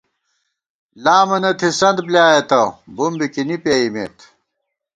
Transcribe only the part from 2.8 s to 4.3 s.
بُم بِکِنی پېئیمېت